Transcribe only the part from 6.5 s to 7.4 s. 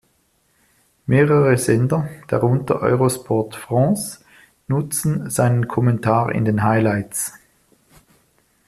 Highlights.